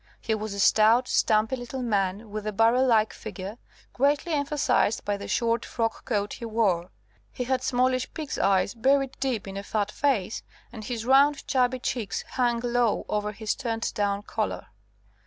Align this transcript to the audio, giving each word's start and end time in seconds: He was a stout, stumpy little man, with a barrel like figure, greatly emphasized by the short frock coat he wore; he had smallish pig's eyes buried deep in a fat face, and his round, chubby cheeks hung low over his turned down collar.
He 0.19 0.33
was 0.33 0.55
a 0.55 0.59
stout, 0.59 1.07
stumpy 1.07 1.55
little 1.55 1.83
man, 1.83 2.31
with 2.31 2.47
a 2.47 2.51
barrel 2.51 2.87
like 2.87 3.13
figure, 3.13 3.59
greatly 3.93 4.33
emphasized 4.33 5.05
by 5.05 5.15
the 5.15 5.27
short 5.27 5.63
frock 5.63 6.05
coat 6.05 6.33
he 6.33 6.45
wore; 6.45 6.89
he 7.31 7.43
had 7.43 7.61
smallish 7.61 8.11
pig's 8.15 8.39
eyes 8.39 8.73
buried 8.73 9.15
deep 9.19 9.47
in 9.47 9.57
a 9.57 9.63
fat 9.63 9.91
face, 9.91 10.41
and 10.73 10.85
his 10.85 11.05
round, 11.05 11.45
chubby 11.47 11.77
cheeks 11.77 12.23
hung 12.31 12.61
low 12.61 13.05
over 13.09 13.31
his 13.31 13.53
turned 13.53 13.93
down 13.93 14.23
collar. 14.23 14.65